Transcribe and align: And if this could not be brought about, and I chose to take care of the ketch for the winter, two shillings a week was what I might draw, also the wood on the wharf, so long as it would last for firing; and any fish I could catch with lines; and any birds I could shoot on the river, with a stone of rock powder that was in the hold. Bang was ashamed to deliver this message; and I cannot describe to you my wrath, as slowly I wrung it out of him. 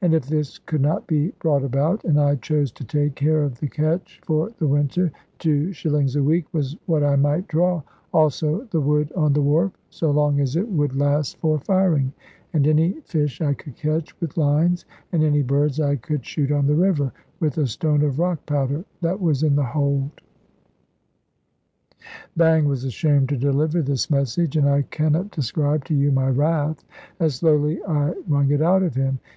And 0.00 0.12
if 0.14 0.26
this 0.26 0.58
could 0.58 0.80
not 0.80 1.06
be 1.06 1.28
brought 1.38 1.62
about, 1.62 2.02
and 2.04 2.18
I 2.20 2.34
chose 2.34 2.72
to 2.72 2.82
take 2.82 3.14
care 3.14 3.44
of 3.44 3.60
the 3.60 3.68
ketch 3.68 4.20
for 4.26 4.50
the 4.58 4.66
winter, 4.66 5.12
two 5.38 5.72
shillings 5.72 6.16
a 6.16 6.24
week 6.24 6.52
was 6.52 6.76
what 6.86 7.04
I 7.04 7.14
might 7.14 7.46
draw, 7.46 7.82
also 8.12 8.64
the 8.72 8.80
wood 8.80 9.12
on 9.12 9.32
the 9.32 9.42
wharf, 9.42 9.70
so 9.90 10.10
long 10.10 10.40
as 10.40 10.56
it 10.56 10.68
would 10.68 10.96
last 10.96 11.36
for 11.36 11.60
firing; 11.60 12.12
and 12.52 12.66
any 12.66 12.94
fish 13.02 13.40
I 13.40 13.54
could 13.54 13.76
catch 13.76 14.20
with 14.20 14.36
lines; 14.36 14.86
and 15.12 15.22
any 15.22 15.40
birds 15.42 15.78
I 15.78 15.94
could 15.94 16.26
shoot 16.26 16.50
on 16.50 16.66
the 16.66 16.74
river, 16.74 17.12
with 17.38 17.56
a 17.56 17.68
stone 17.68 18.02
of 18.02 18.18
rock 18.18 18.44
powder 18.46 18.84
that 19.02 19.20
was 19.20 19.44
in 19.44 19.54
the 19.54 19.62
hold. 19.62 20.20
Bang 22.36 22.64
was 22.64 22.82
ashamed 22.82 23.28
to 23.28 23.36
deliver 23.36 23.82
this 23.82 24.10
message; 24.10 24.56
and 24.56 24.68
I 24.68 24.82
cannot 24.82 25.30
describe 25.30 25.84
to 25.84 25.94
you 25.94 26.10
my 26.10 26.28
wrath, 26.28 26.84
as 27.20 27.36
slowly 27.36 27.80
I 27.84 28.14
wrung 28.26 28.50
it 28.50 28.60
out 28.60 28.82
of 28.82 28.96
him. 28.96 29.20